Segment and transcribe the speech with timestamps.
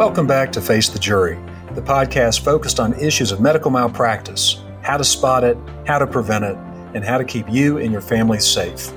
[0.00, 1.38] Welcome back to Face the Jury,
[1.72, 6.42] the podcast focused on issues of medical malpractice, how to spot it, how to prevent
[6.42, 6.56] it,
[6.94, 8.94] and how to keep you and your family safe.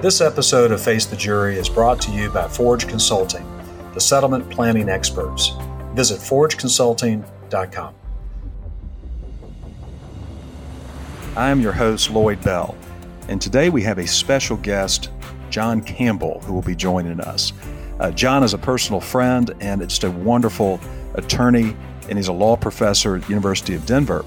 [0.00, 3.44] This episode of Face the Jury is brought to you by Forge Consulting,
[3.92, 5.52] the settlement planning experts.
[5.92, 7.94] Visit forgeconsulting.com.
[11.36, 12.74] I am your host, Lloyd Bell,
[13.28, 15.10] and today we have a special guest,
[15.50, 17.52] John Campbell, who will be joining us.
[18.02, 20.80] Uh, John is a personal friend and just a wonderful
[21.14, 21.76] attorney,
[22.08, 24.22] and he's a law professor at the University of Denver.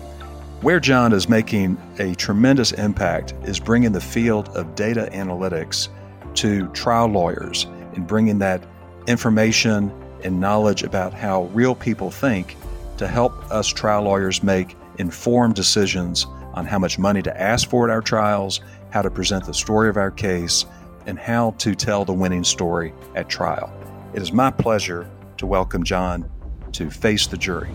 [0.61, 5.89] Where John is making a tremendous impact is bringing the field of data analytics
[6.35, 8.63] to trial lawyers and bringing that
[9.07, 9.91] information
[10.23, 12.55] and knowledge about how real people think
[12.95, 17.89] to help us trial lawyers make informed decisions on how much money to ask for
[17.89, 18.61] at our trials,
[18.91, 20.65] how to present the story of our case,
[21.05, 23.71] and how to tell the winning story at trial.
[24.13, 26.29] It is my pleasure to welcome John
[26.73, 27.69] to Face the Jury.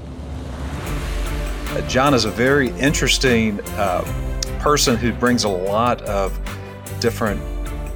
[1.71, 4.03] Uh, John is a very interesting uh,
[4.59, 6.39] person who brings a lot of
[7.01, 7.41] different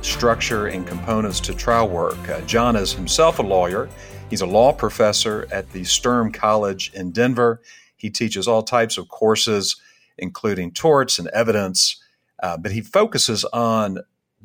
[0.05, 2.17] structure and components to trial work.
[2.29, 3.89] Uh, John is himself a lawyer.
[4.31, 7.61] He's a law professor at the Sturm College in Denver.
[7.97, 9.77] He teaches all types of courses,
[10.19, 12.03] including torts and evidence,
[12.43, 13.99] uh, but he focuses on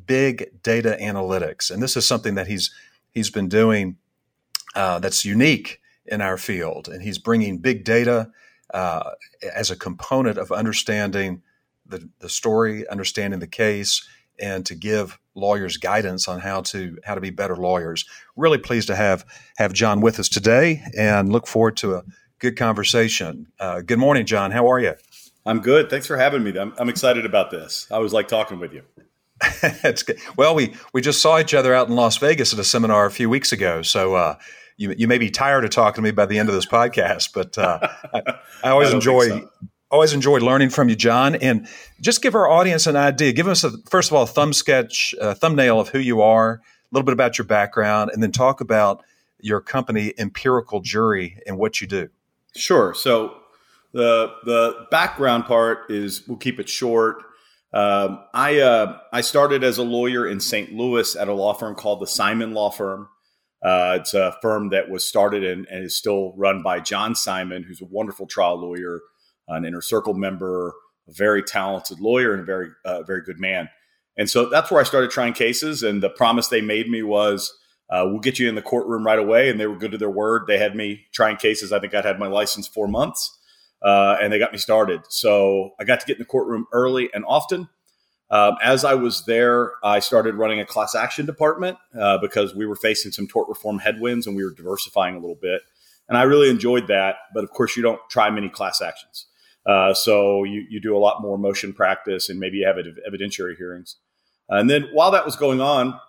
[0.10, 2.74] big data analytics, and this is something that he's
[3.12, 3.96] he's been doing
[4.76, 8.32] uh, that's unique in our field, and he's bringing big data
[8.74, 9.12] uh,
[9.56, 11.44] as a component of understanding
[11.86, 14.04] the, the story, understanding the case,
[14.40, 18.04] and to give lawyers guidance on how to how to be better lawyers.
[18.36, 19.24] Really pleased to have
[19.58, 22.04] have John with us today, and look forward to a
[22.40, 23.46] good conversation.
[23.60, 24.50] Uh, good morning, John.
[24.50, 24.96] How are you?
[25.46, 25.92] I'm good.
[25.92, 26.58] Thanks for having me.
[26.58, 27.88] I'm, I'm excited about this.
[27.92, 28.82] I always like talking with you.
[29.84, 30.20] it's good.
[30.38, 33.12] Well, we we just saw each other out in Las Vegas at a seminar a
[33.12, 34.36] few weeks ago, so uh,
[34.78, 37.30] you you may be tired of talking to me by the end of this podcast,
[37.34, 37.80] but uh,
[38.14, 38.22] I,
[38.64, 39.28] I, always I enjoy.
[39.28, 39.50] So.
[39.92, 41.68] Always enjoy learning from you, John, and
[42.00, 43.32] just give our audience an idea.
[43.32, 46.62] Give us a, first of all a thumb sketch, a thumbnail of who you are,
[46.62, 46.62] a
[46.92, 49.04] little bit about your background, and then talk about
[49.40, 52.10] your company, Empirical Jury, and what you do.
[52.56, 52.94] Sure.
[52.94, 53.36] So
[53.94, 57.24] the the background part is we'll keep it short.
[57.72, 60.74] Um, I uh, I started as a lawyer in St.
[60.74, 63.10] Louis at a law firm called the Simon Law Firm.
[63.64, 67.64] Uh, it's a firm that was started and, and, is still run by John Simon,
[67.64, 69.02] who's a wonderful trial lawyer,
[69.50, 70.74] an inner circle member,
[71.10, 73.70] a very talented lawyer, and a very uh, very good man.
[74.18, 75.84] And so that's where I started trying cases.
[75.84, 77.54] And the promise they made me was,
[77.92, 80.10] uh, "We'll get you in the courtroom right away." And they were good to their
[80.10, 80.46] word.
[80.48, 81.72] They had me trying cases.
[81.72, 83.39] I think I'd had my license four months
[83.82, 85.02] uh, and they got me started.
[85.10, 87.70] So I got to get in the courtroom early and often.
[88.32, 92.66] Um, as I was there, I started running a class action department uh, because we
[92.66, 95.62] were facing some tort reform headwinds and we were diversifying a little bit.
[96.08, 97.16] And I really enjoyed that.
[97.34, 99.26] But of course, you don't try many class actions.
[99.66, 103.56] Uh, so you, you do a lot more motion practice and maybe you have evidentiary
[103.58, 103.98] hearings.
[104.48, 106.00] And then while that was going on,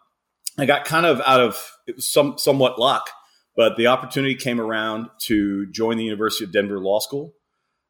[0.59, 3.10] I got kind of out of it was some somewhat luck,
[3.56, 7.34] but the opportunity came around to join the University of Denver Law School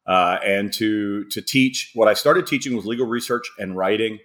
[0.05, 1.91] uh, and to to teach.
[1.93, 4.19] What I started teaching was legal research and writing,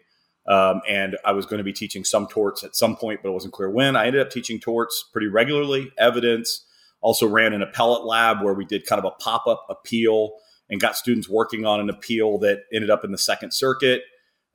[0.48, 3.32] um, and I was going to be teaching some torts at some point, but it
[3.32, 3.96] wasn't clear when.
[3.96, 6.64] I ended up teaching torts pretty regularly, evidence.
[7.00, 10.32] Also ran an appellate lab where we did kind of a pop up appeal
[10.68, 14.02] and got students working on an appeal that ended up in the Second Circuit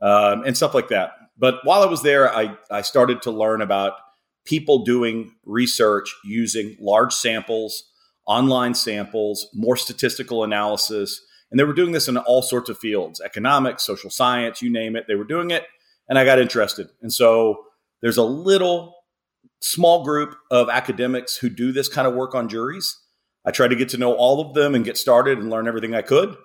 [0.02, 1.12] um, and stuff like that.
[1.38, 3.94] But while I was there, I, I started to learn about
[4.46, 7.91] people doing research using large samples
[8.26, 11.22] online samples, more statistical analysis.
[11.50, 14.96] And they were doing this in all sorts of fields economics, social science, you name
[14.96, 15.06] it.
[15.08, 15.66] They were doing it.
[16.08, 16.88] And I got interested.
[17.02, 17.66] And so
[18.02, 18.96] there's a little
[19.62, 22.98] small group of academics who do this kind of work on juries.
[23.46, 25.96] I tried to get to know all of them and get started and learn everything
[25.96, 26.36] I could.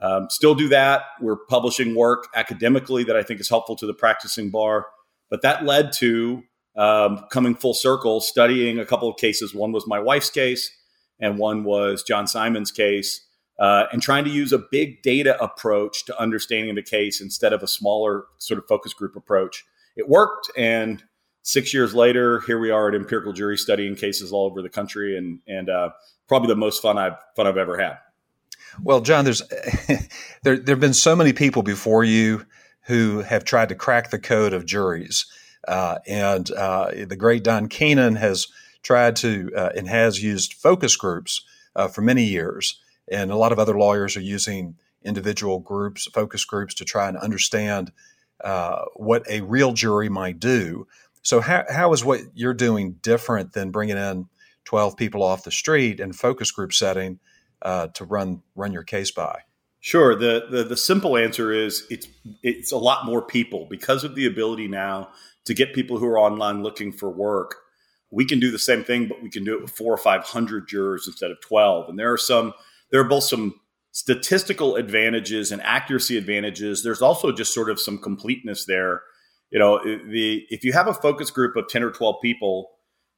[0.00, 1.02] Um, still do that.
[1.20, 4.86] We're publishing work academically that I think is helpful to the practicing bar.
[5.28, 6.42] But that led to
[6.76, 9.54] um, coming full circle, studying a couple of cases.
[9.54, 10.70] One was my wife's case,
[11.20, 13.26] and one was John Simon's case,
[13.58, 17.62] uh, and trying to use a big data approach to understanding the case instead of
[17.62, 19.64] a smaller sort of focus group approach.
[19.96, 21.02] It worked, and
[21.42, 25.16] six years later, here we are at Empirical Jury studying cases all over the country,
[25.16, 25.90] and and uh,
[26.26, 27.98] probably the most fun I've fun I've ever had.
[28.82, 29.42] Well, John, there's
[30.42, 32.46] there there have been so many people before you
[32.84, 35.26] who have tried to crack the code of juries,
[35.68, 38.46] uh, and uh, the great Don Keenan has
[38.82, 41.44] tried to uh, and has used focus groups
[41.76, 42.80] uh, for many years.
[43.10, 47.16] And a lot of other lawyers are using individual groups, focus groups, to try and
[47.16, 47.92] understand
[48.42, 50.86] uh, what a real jury might do.
[51.22, 54.28] So, how, how is what you're doing different than bringing in
[54.64, 57.18] 12 people off the street in focus group setting
[57.62, 59.40] uh, to run run your case by?
[59.80, 60.14] Sure.
[60.14, 62.06] The, the the simple answer is it's
[62.42, 65.08] it's a lot more people because of the ability now
[65.46, 67.56] to get people who are online looking for work.
[68.10, 70.24] We can do the same thing, but we can do it with four or five
[70.24, 71.88] hundred jurors instead of twelve.
[71.88, 72.54] And there are some
[72.90, 73.54] there are both some
[73.92, 76.82] statistical advantages and accuracy advantages.
[76.82, 79.02] There's also just sort of some completeness there.
[79.50, 82.70] You know, the if you have a focus group of ten or twelve people,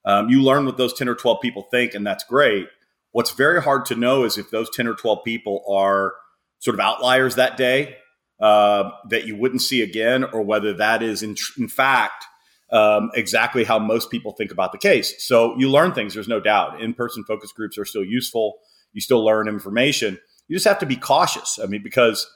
[0.04, 2.66] um, you learn what those ten or twelve people think, and that's great.
[3.12, 6.14] What's very hard to know is if those ten or twelve people are
[6.58, 7.96] sort of outliers that day
[8.40, 12.24] uh, that you wouldn't see again, or whether that is in, in fact
[12.72, 15.14] um, exactly how most people think about the case.
[15.26, 16.14] So you learn things.
[16.14, 16.80] There's no doubt.
[16.80, 18.54] In person focus groups are still useful.
[18.92, 20.19] You still learn information.
[20.48, 21.58] You just have to be cautious.
[21.62, 22.26] I mean, because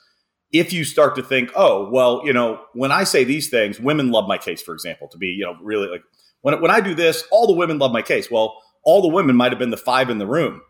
[0.53, 4.11] if you start to think, oh, well, you know, when I say these things, women
[4.11, 6.03] love my case, for example, to be, you know, really like
[6.43, 8.31] when, when I do this, all the women love my case.
[8.31, 10.61] Well, all the women might have been the five in the room.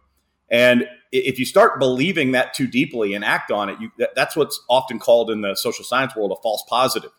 [0.50, 4.36] And if you start believing that too deeply and act on it, you, that, that's
[4.36, 7.10] what's often called in the social science world a false positive,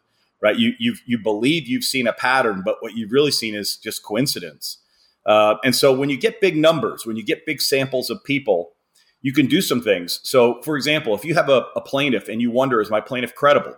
[0.42, 0.58] right?
[0.58, 4.04] You you you believe you've seen a pattern, but what you've really seen is just
[4.04, 4.82] coincidence.
[5.26, 8.74] Uh, and so when you get big numbers, when you get big samples of people,
[9.22, 10.22] you can do some things.
[10.24, 13.36] So, for example, if you have a, a plaintiff and you wonder, is my plaintiff
[13.36, 13.76] credible?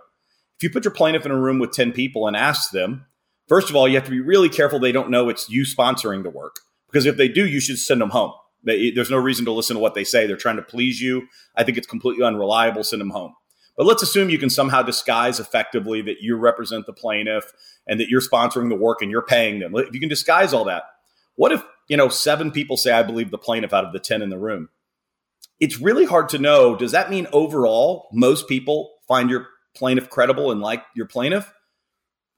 [0.56, 3.06] If you put your plaintiff in a room with 10 people and ask them,
[3.48, 6.22] first of all, you have to be really careful they don't know it's you sponsoring
[6.22, 6.56] the work.
[6.86, 8.32] Because if they do, you should send them home
[8.64, 10.26] they, there's no reason to listen to what they say.
[10.26, 11.26] They're trying to please you.
[11.56, 12.84] I think it's completely unreliable.
[12.84, 13.34] Send them home.
[13.80, 17.50] But let's assume you can somehow disguise effectively that you represent the plaintiff
[17.86, 19.74] and that you're sponsoring the work and you're paying them.
[19.74, 20.82] If you can disguise all that,
[21.36, 24.20] what if, you know, seven people say, I believe the plaintiff out of the 10
[24.20, 24.68] in the room?
[25.60, 26.76] It's really hard to know.
[26.76, 31.50] Does that mean overall most people find your plaintiff credible and like your plaintiff?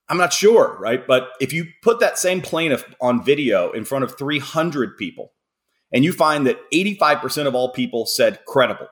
[0.09, 1.05] I'm not sure, right?
[1.05, 5.33] But if you put that same plaintiff on video in front of 300 people,
[5.93, 8.87] and you find that 85% of all people said credible,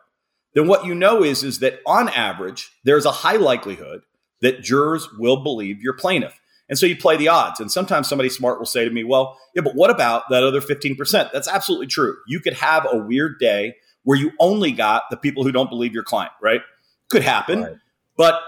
[0.55, 4.03] then what you know is, is that on average, there's a high likelihood
[4.41, 6.41] that jurors will believe your plaintiff.
[6.69, 7.61] And so you play the odds.
[7.61, 10.61] And sometimes somebody smart will say to me, well, yeah, but what about that other
[10.61, 11.33] 15%?
[11.33, 12.17] That's absolutely true.
[12.29, 13.75] You could have a weird day
[14.05, 16.63] where you only got the people who don't believe your client, right?
[17.11, 17.63] Could happen.
[17.63, 17.77] Right.
[18.17, 18.41] But,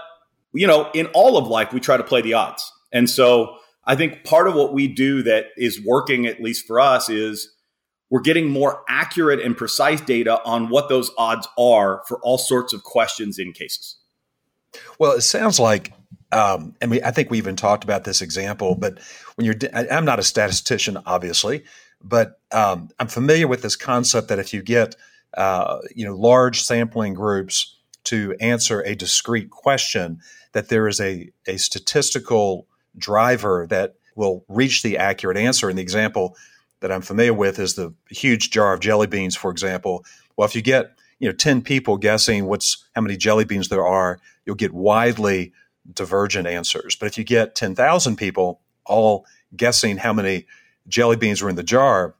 [0.53, 2.71] you know, in all of life, we try to play the odds.
[2.91, 6.79] And so I think part of what we do that is working, at least for
[6.79, 7.52] us, is
[8.09, 12.73] we're getting more accurate and precise data on what those odds are for all sorts
[12.73, 13.97] of questions in cases.
[14.99, 15.93] Well, it sounds like,
[16.31, 18.99] um, and we, I think we even talked about this example, but
[19.35, 21.63] when you're, I'm not a statistician, obviously,
[22.01, 24.95] but um, I'm familiar with this concept that if you get,
[25.35, 30.19] uh, you know, large sampling groups to answer a discrete question,
[30.51, 32.67] that there is a, a statistical
[32.97, 35.69] driver that will reach the accurate answer.
[35.69, 36.35] In the example
[36.83, 40.03] that I'm familiar with is the huge jar of jelly beans, for example.
[40.35, 43.87] Well, if you get you know 10 people guessing what's how many jelly beans there
[43.87, 45.53] are, you'll get widely
[45.93, 46.97] divergent answers.
[46.97, 49.25] But if you get 10,000 people all
[49.55, 50.45] guessing how many
[50.89, 52.15] jelly beans are in the jar,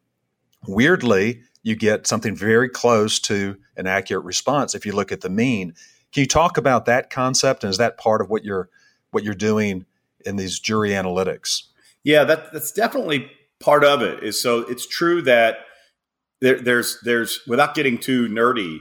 [0.66, 5.30] weirdly, you get something very close to an accurate response if you look at the
[5.30, 5.74] mean.
[6.14, 8.70] Can you talk about that concept and is that part of what you're
[9.12, 9.86] what you're doing
[10.26, 11.64] in these jury analytics?
[12.06, 13.30] Yeah, that, that's definitely
[13.64, 15.58] part of it is so it's true that
[16.42, 18.80] there, there's there's without getting too nerdy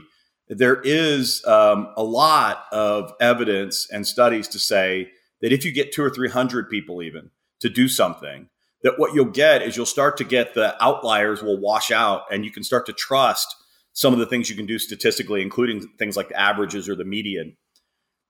[0.49, 5.09] there is um, a lot of evidence and studies to say
[5.41, 8.49] that if you get two or three hundred people even to do something
[8.83, 12.43] that what you'll get is you'll start to get the outliers will wash out and
[12.43, 13.55] you can start to trust
[13.93, 17.05] some of the things you can do statistically including things like the averages or the
[17.05, 17.55] median.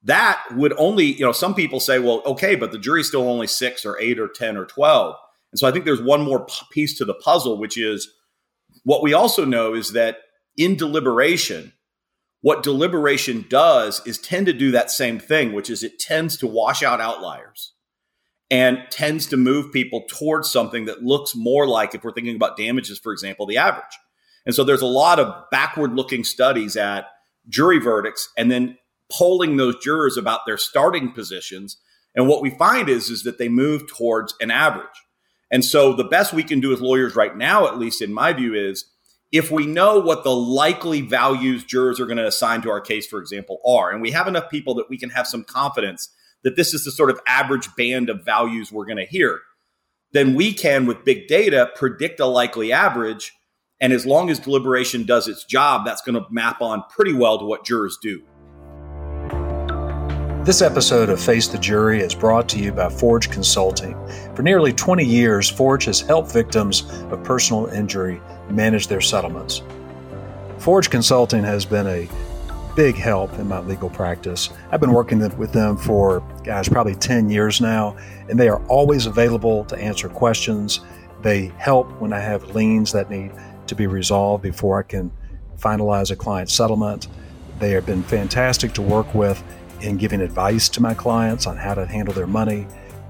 [0.03, 3.48] That would only you know some people say well okay but the jury's still only
[3.48, 5.15] six or eight or ten or 12
[5.53, 8.12] and so I think there's one more piece to the puzzle, which is
[8.83, 10.17] what we also know is that
[10.57, 11.74] in deliberation,
[12.41, 16.48] what deliberation does is tend to do that same thing, which is it tends to
[16.48, 17.74] wash out outliers
[18.50, 22.57] and tends to move people towards something that looks more like, if we're thinking about
[22.57, 23.83] damages, for example, the average.
[24.48, 27.05] And so there's a lot of backward looking studies at
[27.48, 28.79] jury verdicts and then
[29.12, 31.77] polling those jurors about their starting positions.
[32.15, 34.88] And what we find is, is that they move towards an average.
[35.53, 38.33] And so the best we can do as lawyers right now, at least in my
[38.33, 38.86] view, is
[39.31, 43.05] if we know what the likely values jurors are going to assign to our case,
[43.05, 46.10] for example, are, and we have enough people that we can have some confidence
[46.43, 49.41] that this is the sort of average band of values we're going to hear,
[50.12, 53.31] then we can, with big data, predict a likely average.
[53.79, 57.38] And as long as deliberation does its job, that's going to map on pretty well
[57.38, 58.24] to what jurors do.
[60.43, 63.95] This episode of Face the Jury is brought to you by Forge Consulting.
[64.35, 69.62] For nearly 20 years, Forge has helped victims of personal injury manage their settlements.
[70.57, 72.09] Forge Consulting has been a
[72.75, 74.50] big help in my legal practice.
[74.69, 77.95] I've been working with them for, gosh, probably 10 years now,
[78.27, 80.81] and they are always available to answer questions.
[81.21, 83.31] They help when I have liens that need
[83.67, 85.09] to be resolved before I can
[85.57, 87.07] finalize a client settlement.
[87.59, 89.41] They have been fantastic to work with
[89.84, 92.66] in giving advice to my clients on how to handle their money.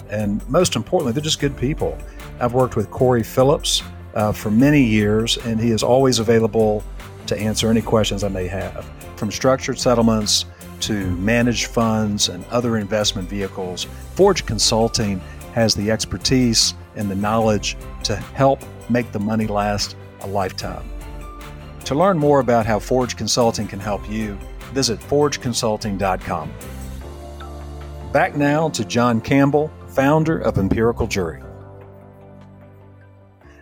[0.10, 1.98] And most importantly, they're just good people.
[2.40, 3.84] I've worked with Corey Phillips
[4.16, 6.84] uh, for many years, and he is always available
[7.28, 8.90] to answer any questions I may have.
[9.16, 10.46] From structured settlements
[10.82, 15.20] to managed funds and other investment vehicles, Forge Consulting
[15.54, 20.90] has the expertise and the knowledge to help make the money last a lifetime.
[21.86, 24.38] To learn more about how Forge Consulting can help you,
[24.74, 26.54] visit forgeconsulting.com.
[28.12, 31.42] Back now to John Campbell, founder of Empirical Jury.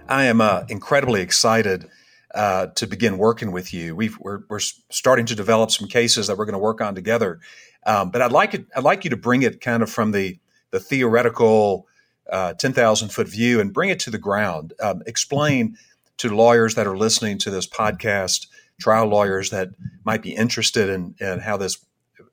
[0.10, 1.88] I am uh, incredibly excited
[2.36, 3.96] uh, to begin working with you.
[3.96, 7.40] we are we're starting to develop some cases that we're going to work on together.
[7.86, 10.38] Um, but I'd like it, I'd like you to bring it kind of from the
[10.72, 11.88] the theoretical
[12.30, 14.74] uh, ten thousand foot view and bring it to the ground.
[14.82, 15.78] Um, explain
[16.18, 18.48] to lawyers that are listening to this podcast
[18.82, 19.70] trial lawyers that
[20.04, 21.78] might be interested in, in how this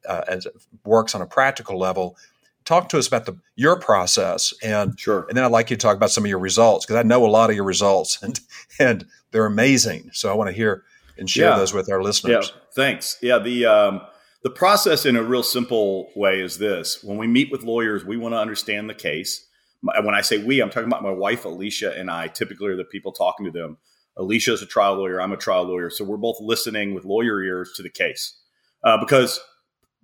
[0.09, 0.41] uh,
[0.85, 2.17] works on a practical level.
[2.65, 5.25] Talk to us about the your process, and sure.
[5.29, 7.25] And then I'd like you to talk about some of your results because I know
[7.25, 8.39] a lot of your results, and
[8.79, 10.11] and they're amazing.
[10.13, 10.85] So I want to hear
[11.17, 11.57] and share yeah.
[11.57, 12.53] those with our listeners.
[12.55, 13.19] Yeah, thanks.
[13.23, 14.01] Yeah, the um,
[14.43, 18.17] the process in a real simple way is this: when we meet with lawyers, we
[18.17, 19.47] want to understand the case.
[19.81, 22.29] When I say we, I'm talking about my wife Alicia and I.
[22.29, 23.79] Typically, are the people talking to them.
[24.19, 25.21] Alicia is a trial lawyer.
[25.21, 25.91] I'm a trial lawyer.
[25.91, 28.37] So we're both listening with lawyer ears to the case
[28.85, 29.41] uh, because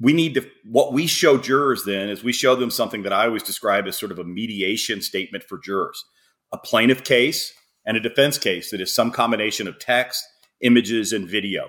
[0.00, 0.48] we need to.
[0.64, 3.98] What we show jurors then is we show them something that I always describe as
[3.98, 6.04] sort of a mediation statement for jurors
[6.54, 7.52] a plaintiff case
[7.84, 10.24] and a defense case that is some combination of text,
[10.60, 11.68] images, and video.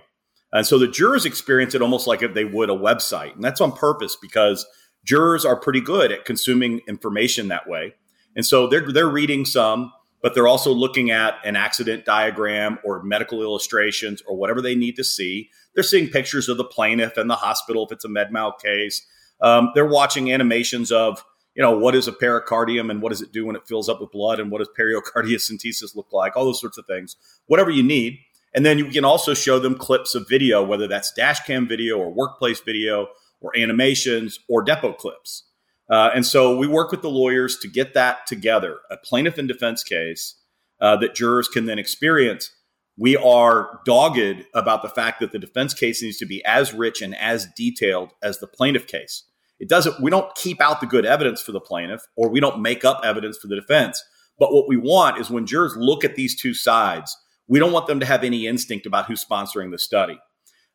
[0.53, 3.33] And so the jurors experience it almost like if they would a website.
[3.33, 4.65] And that's on purpose because
[5.03, 7.95] jurors are pretty good at consuming information that way.
[8.35, 9.91] And so they're, they're reading some
[10.25, 14.95] but they're also looking at an accident diagram or medical illustrations or whatever they need
[14.95, 15.51] to see.
[15.75, 19.05] They're seeing pictures of the plaintiff and the hospital if it's a med mal case.
[19.39, 23.31] Um, they're watching animations of, you know, what is a pericardium and what does it
[23.31, 26.59] do when it fills up with blood and what does pericardiocentesis look like, all those
[26.59, 28.17] sorts of things, whatever you need.
[28.55, 31.99] And then you can also show them clips of video, whether that's dash cam video
[31.99, 33.09] or workplace video
[33.41, 35.43] or animations or depo clips.
[35.89, 39.47] Uh, and so we work with the lawyers to get that together, a plaintiff and
[39.47, 40.35] defense case
[40.81, 42.51] uh, that jurors can then experience.
[42.97, 47.01] We are dogged about the fact that the defense case needs to be as rich
[47.01, 49.23] and as detailed as the plaintiff case.
[49.59, 52.61] It doesn't, we don't keep out the good evidence for the plaintiff or we don't
[52.61, 54.03] make up evidence for the defense.
[54.39, 57.15] But what we want is when jurors look at these two sides,
[57.47, 60.19] we don't want them to have any instinct about who's sponsoring the study.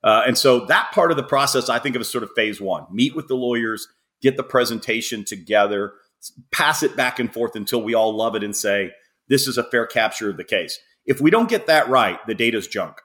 [0.02, 2.60] Uh, and so that part of the process, I think of as sort of phase
[2.60, 3.86] one meet with the lawyers,
[4.22, 5.92] get the presentation together,
[6.50, 8.92] pass it back and forth until we all love it and say,
[9.28, 10.78] this is a fair capture of the case.
[11.06, 13.00] If we don't get that right, the data's junk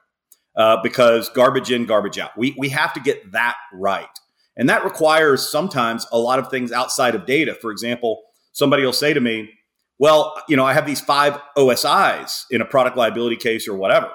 [0.56, 2.36] uh, because garbage in, garbage out.
[2.36, 4.08] We, we have to get that right.
[4.56, 7.54] And that requires sometimes a lot of things outside of data.
[7.54, 9.50] For example, somebody will say to me,
[9.98, 14.10] well, you know, I have these five OSIs in a product liability case or whatever.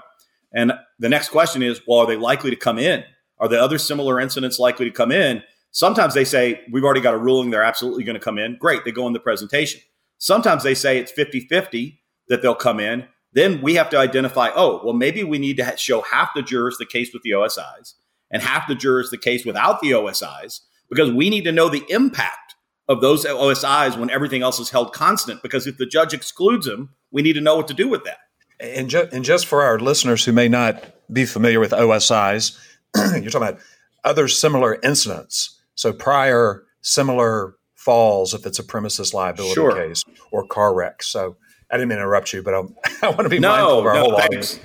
[0.54, 3.04] And the next question is, well, are they likely to come in?
[3.40, 5.44] Are the other similar incidents likely to come in?
[5.72, 8.58] Sometimes they say, we've already got a ruling, they're absolutely going to come in.
[8.60, 9.82] Great, they go in the presentation.
[10.18, 13.06] Sometimes they say it's 50 50 that they'll come in.
[13.34, 16.78] Then we have to identify, oh, well, maybe we need to show half the jurors
[16.78, 17.94] the case with the OSIs
[18.30, 21.86] and half the jurors the case without the OSIs because we need to know the
[21.90, 22.56] impact
[22.90, 25.42] of those OSIs when everything else is held constant.
[25.42, 28.20] Because if the judge excludes them, we need to know what to do with that.
[28.60, 32.60] And, ju- and just for our listeners who may not be familiar with OSIs,
[32.96, 33.60] you're talking about
[34.04, 39.74] other similar incidents so prior similar falls, if it's a premises liability sure.
[39.74, 41.02] case or car wreck.
[41.02, 41.38] So
[41.72, 43.86] I didn't mean to interrupt you, but I'm, i want to be no, mindful of
[43.88, 44.26] our no, whole thanks.
[44.26, 44.60] audience.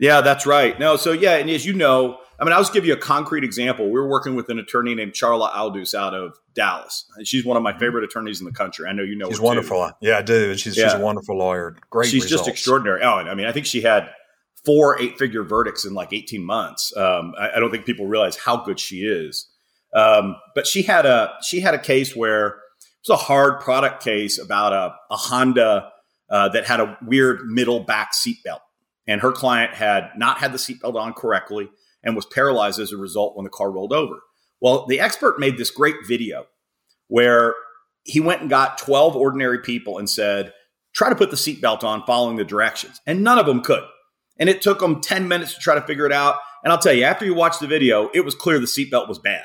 [0.00, 0.76] Yeah, that's right.
[0.78, 3.44] No, so yeah, and as you know, I mean, I'll just give you a concrete
[3.44, 3.86] example.
[3.86, 7.06] We were working with an attorney named Charla Aldous out of Dallas.
[7.22, 8.88] She's one of my favorite attorneys in the country.
[8.88, 9.28] I know you know.
[9.28, 9.86] She's wonderful.
[9.86, 10.08] Too.
[10.08, 10.56] Yeah, I do.
[10.56, 10.88] She's, yeah.
[10.88, 11.76] she's a wonderful lawyer.
[11.90, 12.10] Great.
[12.10, 12.46] She's results.
[12.46, 13.02] just extraordinary.
[13.02, 14.10] Oh, I mean, I think she had
[14.66, 16.94] four eight-figure verdicts in like 18 months.
[16.96, 19.48] Um, I, I, don't think people realize how good she is.
[19.94, 24.02] Um, but she had a she had a case where it was a hard product
[24.02, 25.90] case about a, a Honda
[26.28, 28.60] uh, that had a weird middle back seatbelt,
[29.06, 31.70] and her client had not had the seatbelt on correctly
[32.02, 34.20] and was paralyzed as a result when the car rolled over.
[34.60, 36.46] Well, the expert made this great video
[37.08, 37.54] where
[38.04, 40.52] he went and got 12 ordinary people and said,
[40.94, 43.00] try to put the seatbelt on following the directions.
[43.06, 43.84] And none of them could.
[44.38, 46.36] And it took them 10 minutes to try to figure it out.
[46.62, 49.18] And I'll tell you, after you watch the video, it was clear the seatbelt was
[49.18, 49.44] bad.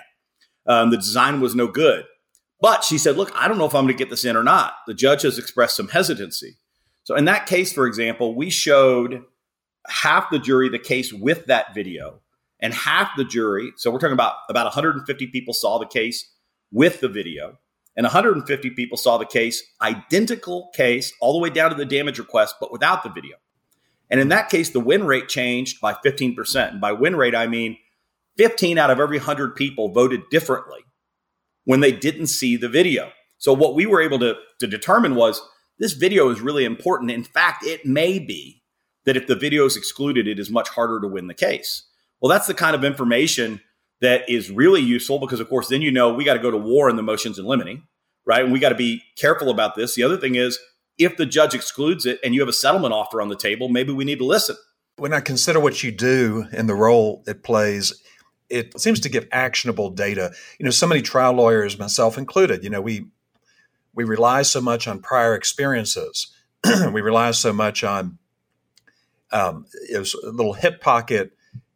[0.72, 2.06] Um, the design was no good.
[2.62, 4.44] But she said, Look, I don't know if I'm going to get this in or
[4.44, 4.74] not.
[4.88, 6.56] The judge has expressed some hesitancy.
[7.04, 9.24] So in that case, for example, we showed
[9.88, 12.22] half the jury the case with that video,
[12.60, 16.32] and half the jury, so we're talking about about 150 people saw the case
[16.72, 17.58] with the video,
[17.98, 22.20] and 150 people saw the case, identical case, all the way down to the damage
[22.20, 23.36] request, but without the video.
[24.10, 26.72] And in that case, the win rate changed by 15%.
[26.72, 27.78] And by win rate, I mean
[28.38, 30.80] 15 out of every 100 people voted differently
[31.66, 33.12] when they didn't see the video.
[33.38, 35.42] So what we were able to, to determine was
[35.80, 37.12] this video is really important.
[37.12, 38.62] In fact, it may be
[39.06, 41.88] that if the video is excluded, it is much harder to win the case.
[42.22, 43.62] Well, that's the kind of information
[44.00, 46.58] that is really useful because, of course, then you know we got to go to
[46.58, 47.84] war in the motions in limine,
[48.26, 48.44] right?
[48.44, 49.96] And we got to be careful about this.
[49.96, 50.60] The other thing is,
[50.98, 53.92] if the judge excludes it and you have a settlement offer on the table, maybe
[53.92, 54.56] we need to listen.
[54.98, 57.94] When I consider what you do and the role it plays,
[58.52, 60.34] it seems to give actionable data.
[60.60, 63.08] You know, so many trial lawyers, myself included, you know, we
[63.94, 66.32] we rely so much on prior experiences.
[66.92, 68.18] we rely so much on
[69.32, 69.66] um,
[70.24, 71.32] little hip pocket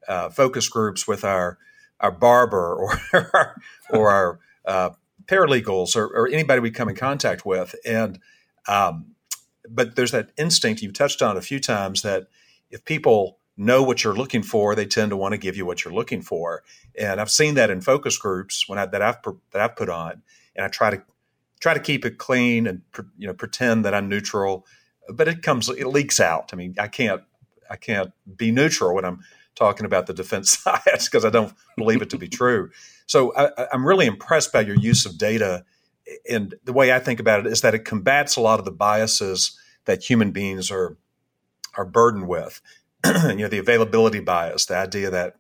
[0.07, 1.57] uh, focus groups with our
[1.99, 2.75] our barber
[3.13, 3.55] or our,
[3.89, 4.89] or our uh,
[5.25, 8.19] paralegals or, or, anybody we come in contact with, and
[8.67, 9.15] um,
[9.69, 12.27] but there's that instinct you've touched on a few times that
[12.69, 15.83] if people know what you're looking for, they tend to want to give you what
[15.83, 16.63] you're looking for.
[16.99, 19.17] And I've seen that in focus groups when I, that I've
[19.51, 20.21] that I've put on,
[20.55, 21.01] and I try to
[21.59, 22.81] try to keep it clean and
[23.17, 24.65] you know pretend that I'm neutral,
[25.09, 26.49] but it comes it leaks out.
[26.53, 27.21] I mean, I can't
[27.69, 29.21] I can't be neutral when I'm
[29.55, 32.71] talking about the defense side because I don't believe it to be true.
[33.07, 35.63] So I, I'm really impressed by your use of data,
[36.29, 38.71] and the way I think about it is that it combats a lot of the
[38.71, 40.97] biases that human beings are
[41.77, 42.61] are burdened with
[43.29, 45.35] you know, the availability bias, the idea that,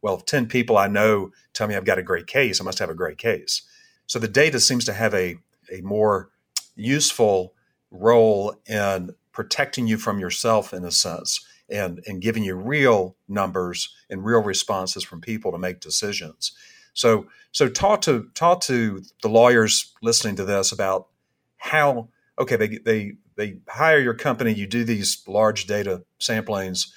[0.00, 2.78] well, if 10 people I know tell me I've got a great case, I must
[2.78, 3.62] have a great case.
[4.06, 5.36] So the data seems to have a,
[5.72, 6.30] a more
[6.74, 7.54] useful
[7.90, 13.94] role in protecting you from yourself in a sense and, and giving you real numbers
[14.10, 16.52] and real responses from people to make decisions.
[16.94, 21.08] So so talk to talk to the lawyers listening to this about
[21.56, 26.90] how okay they they they hire your company you do these large data samplings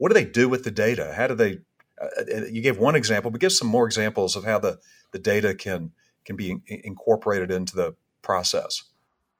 [0.00, 1.12] what do they do with the data?
[1.14, 1.58] How do they?
[2.00, 4.78] Uh, uh, you gave one example, but give some more examples of how the
[5.12, 5.92] the data can
[6.24, 8.84] can be in, incorporated into the process.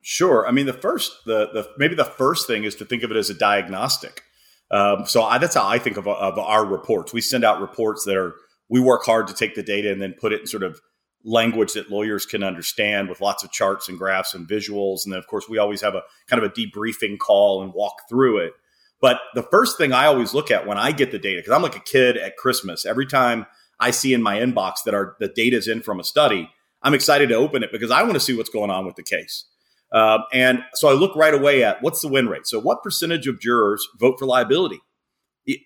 [0.02, 0.46] Sure.
[0.46, 3.16] I mean, the first, the the maybe the first thing is to think of it
[3.16, 4.22] as a diagnostic.
[4.70, 7.14] Um, so I, that's how I think of, of our reports.
[7.14, 8.34] We send out reports that are
[8.68, 10.78] we work hard to take the data and then put it in sort of
[11.24, 15.04] language that lawyers can understand with lots of charts and graphs and visuals.
[15.04, 18.02] And then, of course, we always have a kind of a debriefing call and walk
[18.10, 18.52] through it.
[19.00, 21.62] But the first thing I always look at when I get the data, because I'm
[21.62, 23.46] like a kid at Christmas, every time
[23.78, 26.50] I see in my inbox that our the data is in from a study,
[26.82, 29.02] I'm excited to open it because I want to see what's going on with the
[29.02, 29.46] case.
[29.92, 32.46] Um, and so I look right away at what's the win rate.
[32.46, 34.80] So what percentage of jurors vote for liability?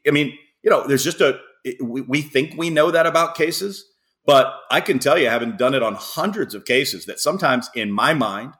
[0.07, 1.39] I mean, you know, there's just a
[1.81, 3.85] we, we think we know that about cases,
[4.27, 7.91] but I can tell you, having done it on hundreds of cases, that sometimes in
[7.91, 8.55] my mind,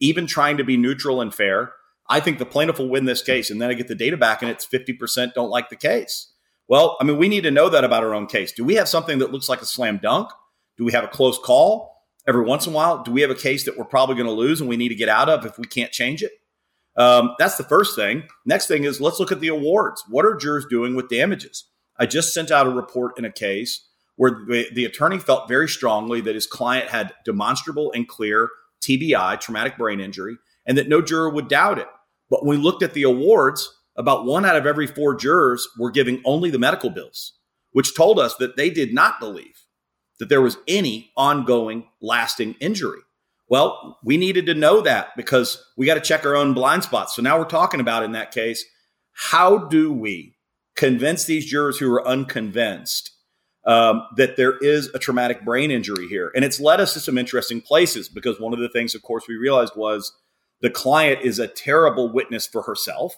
[0.00, 1.72] even trying to be neutral and fair,
[2.08, 3.50] I think the plaintiff will win this case.
[3.50, 6.32] And then I get the data back and it's 50% don't like the case.
[6.68, 8.52] Well, I mean, we need to know that about our own case.
[8.52, 10.30] Do we have something that looks like a slam dunk?
[10.76, 13.02] Do we have a close call every once in a while?
[13.02, 14.94] Do we have a case that we're probably going to lose and we need to
[14.94, 16.32] get out of if we can't change it?
[16.96, 18.24] Um, that's the first thing.
[18.44, 20.04] Next thing is let's look at the awards.
[20.08, 21.64] What are jurors doing with damages?
[21.96, 25.68] I just sent out a report in a case where the, the attorney felt very
[25.68, 28.48] strongly that his client had demonstrable and clear
[28.82, 31.88] TBI, traumatic brain injury, and that no juror would doubt it.
[32.30, 35.90] But when we looked at the awards, about one out of every four jurors were
[35.90, 37.34] giving only the medical bills,
[37.72, 39.64] which told us that they did not believe
[40.18, 43.00] that there was any ongoing lasting injury.
[43.48, 47.16] Well, we needed to know that because we got to check our own blind spots.
[47.16, 48.64] So now we're talking about in that case,
[49.12, 50.36] how do we
[50.76, 53.10] convince these jurors who are unconvinced
[53.66, 56.30] um, that there is a traumatic brain injury here?
[56.34, 59.24] And it's led us to some interesting places because one of the things, of course,
[59.26, 60.12] we realized was
[60.60, 63.16] the client is a terrible witness for herself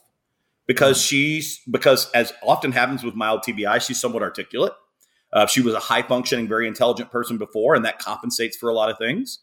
[0.66, 1.08] because mm-hmm.
[1.08, 4.72] she's because as often happens with mild TBI, she's somewhat articulate.
[5.32, 8.74] Uh, she was a high functioning, very intelligent person before, and that compensates for a
[8.74, 9.40] lot of things.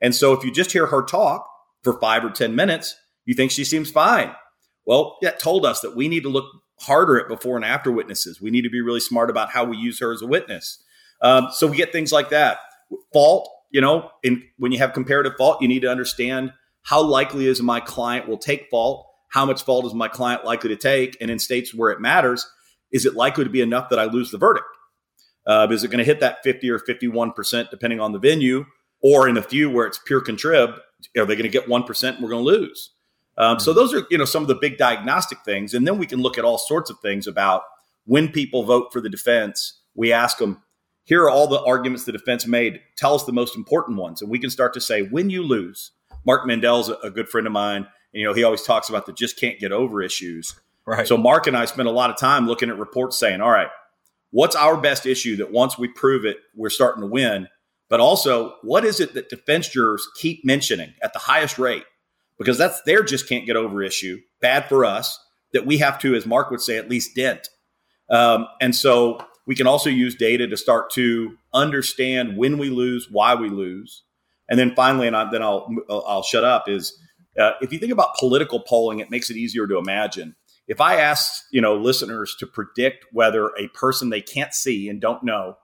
[0.00, 1.48] And so, if you just hear her talk
[1.82, 4.34] for five or ten minutes, you think she seems fine.
[4.86, 6.46] Well, that told us that we need to look
[6.80, 8.40] harder at before and after witnesses.
[8.40, 10.82] We need to be really smart about how we use her as a witness.
[11.20, 12.58] Um, so we get things like that.
[13.12, 17.46] Fault, you know, in, when you have comparative fault, you need to understand how likely
[17.46, 21.16] is my client will take fault, how much fault is my client likely to take,
[21.20, 22.46] and in states where it matters,
[22.90, 24.66] is it likely to be enough that I lose the verdict?
[25.46, 28.66] Uh, is it going to hit that 50 or 51% depending on the venue?
[29.02, 30.76] Or in a few where it's pure contrib,
[31.16, 32.92] are they going to get 1% and we're going to lose?
[33.38, 33.64] Um, mm-hmm.
[33.64, 35.72] So those are, you know, some of the big diagnostic things.
[35.72, 37.62] And then we can look at all sorts of things about
[38.04, 39.80] when people vote for the defense.
[39.94, 40.62] We ask them,
[41.04, 42.80] here are all the arguments the defense made.
[42.96, 44.20] Tell us the most important ones.
[44.20, 45.92] And we can start to say, when you lose,
[46.24, 47.86] Mark Mandell's a, a good friend of mine.
[48.12, 50.54] And, you know, he always talks about the just can't get over issues.
[50.86, 51.06] Right.
[51.06, 53.68] So Mark and I spent a lot of time looking at reports saying, all right,
[54.30, 57.48] what's our best issue that once we prove it, we're starting to win?
[57.88, 61.84] But also, what is it that defense jurors keep mentioning at the highest rate?
[62.38, 65.18] Because that's their just can't get over issue, bad for us,
[65.52, 67.48] that we have to, as Mark would say, at least dent.
[68.08, 73.08] Um, and so we can also use data to start to understand when we lose,
[73.10, 74.02] why we lose.
[74.50, 76.98] And then finally, and I, then I'll, I'll shut up, is
[77.38, 80.34] uh, if you think about political polling, it makes it easier to imagine
[80.70, 85.00] if I ask, you know, listeners to predict whether a person they can't see and
[85.00, 85.56] don't know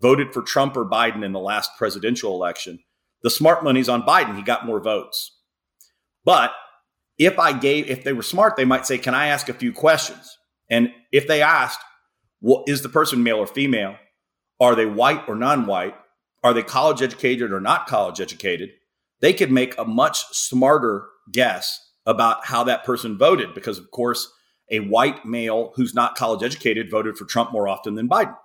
[0.00, 2.78] voted for Trump or Biden in the last presidential election,
[3.22, 4.36] the smart money's on Biden.
[4.36, 5.38] He got more votes.
[6.24, 6.52] But
[7.18, 9.70] if I gave, if they were smart, they might say, "Can I ask a few
[9.70, 10.38] questions?"
[10.70, 11.80] And if they asked,
[12.40, 13.96] "Well, is the person male or female?
[14.60, 15.94] Are they white or non-white?
[16.44, 18.70] Are they college educated or not college educated?"
[19.20, 24.30] They could make a much smarter guess about how that person voted because, of course,
[24.70, 28.36] a white male who's not college educated voted for Trump more often than Biden.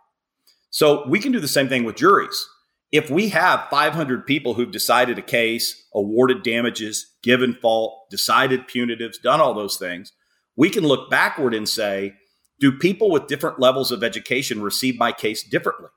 [0.70, 2.48] So we can do the same thing with juries.
[2.92, 9.22] If we have 500 people who've decided a case, awarded damages, given fault, decided punitives,
[9.22, 10.14] done all those things,
[10.56, 12.16] we can look backward and say,
[12.60, 15.90] do people with different levels of education receive my case differently?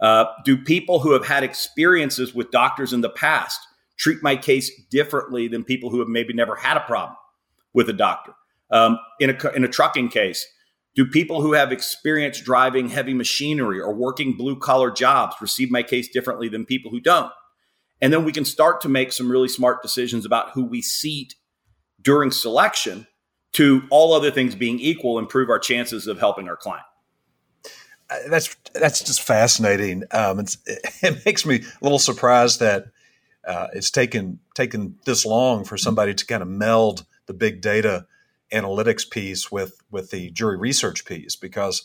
[0.00, 3.58] Uh, do people who have had experiences with doctors in the past
[3.96, 7.16] treat my case differently than people who have maybe never had a problem
[7.72, 8.32] with a doctor?
[8.70, 10.46] Um, in a in a trucking case,
[10.94, 15.82] do people who have experience driving heavy machinery or working blue collar jobs receive my
[15.82, 17.32] case differently than people who don't?
[18.00, 21.34] And then we can start to make some really smart decisions about who we seat
[22.02, 23.06] during selection
[23.54, 26.84] to all other things being equal, improve our chances of helping our client.
[28.08, 30.04] Uh, that's that's just fascinating.
[30.12, 30.40] Um,
[31.02, 32.86] it makes me a little surprised that
[33.46, 38.06] uh, it's taken taken this long for somebody to kind of meld the big data
[38.52, 41.82] analytics piece with with the jury research piece because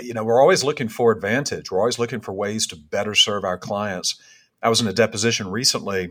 [0.00, 1.70] you know we're always looking for advantage.
[1.70, 4.20] We're always looking for ways to better serve our clients.
[4.62, 6.10] I was in a deposition recently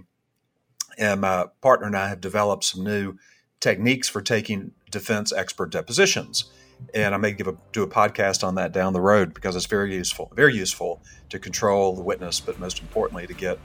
[1.00, 3.18] and my partner and i have developed some new
[3.60, 6.52] techniques for taking defense expert depositions
[6.94, 9.66] and i may give a, do a podcast on that down the road because it's
[9.66, 13.60] very useful very useful to control the witness but most importantly to get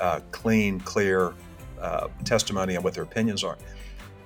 [0.00, 1.32] uh, clean clear
[1.80, 3.56] uh, testimony on what their opinions are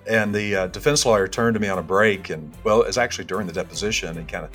[0.06, 2.98] and the uh, defense lawyer turned to me on a break, and well, it was
[2.98, 4.50] actually during the deposition, and kind of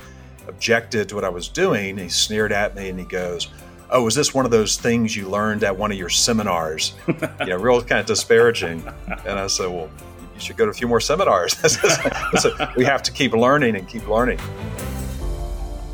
[0.48, 1.98] objected to what I was doing.
[1.98, 3.48] He sneered at me and he goes,
[3.90, 6.94] Oh, was this one of those things you learned at one of your seminars?
[7.08, 8.84] you know, real kind of disparaging.
[9.26, 9.90] And I said, Well,
[10.36, 11.56] you should go to a few more seminars.
[12.78, 14.40] we have to keep learning and keep learning.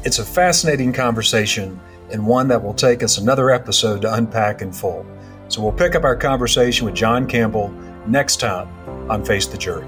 [0.03, 1.79] It's a fascinating conversation
[2.11, 5.05] and one that will take us another episode to unpack in full.
[5.47, 7.69] So we'll pick up our conversation with John Campbell
[8.07, 8.67] next time
[9.09, 9.85] on Face the Jury.